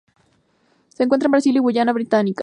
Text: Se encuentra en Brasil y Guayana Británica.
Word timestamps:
Se 0.95 1.03
encuentra 1.03 1.27
en 1.27 1.31
Brasil 1.33 1.55
y 1.57 1.59
Guayana 1.59 1.93
Británica. 1.93 2.39